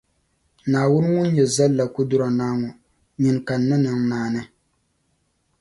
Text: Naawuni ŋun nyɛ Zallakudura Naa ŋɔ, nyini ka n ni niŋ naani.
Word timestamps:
Naawuni 0.71 1.07
ŋun 1.15 1.29
nyɛ 1.35 1.43
Zallakudura 1.55 2.27
Naa 2.39 2.53
ŋɔ, 2.59 2.69
nyini 3.21 3.39
ka 3.47 3.53
n 3.57 3.61
ni 3.67 3.75
niŋ 3.83 3.99
naani. 4.09 4.41